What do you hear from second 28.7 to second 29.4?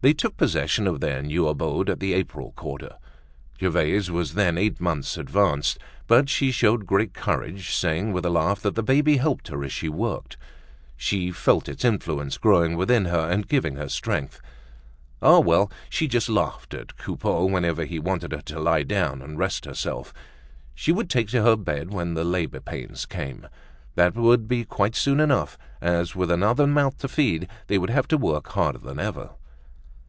than ever.